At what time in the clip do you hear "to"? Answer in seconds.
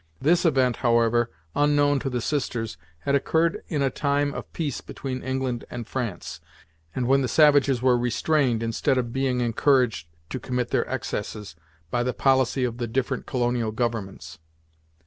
1.99-2.09, 10.31-10.39